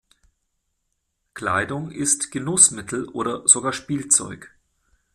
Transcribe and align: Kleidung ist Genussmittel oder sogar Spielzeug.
Kleidung 1.35 1.91
ist 1.91 2.31
Genussmittel 2.31 3.07
oder 3.09 3.47
sogar 3.47 3.71
Spielzeug. 3.71 4.49